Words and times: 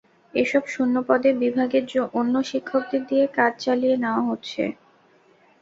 এসব 0.33 0.63
শূন্য 0.67 0.95
পদে 1.07 1.29
বিভাগের 1.41 1.83
অন্য 2.13 2.35
শিক্ষকদের 2.49 3.01
দিয়ে 3.09 3.25
কাজ 3.37 3.53
চালিয়ে 3.63 3.95
নেওয়া 3.97 4.23
হচ্ছে। 4.29 4.63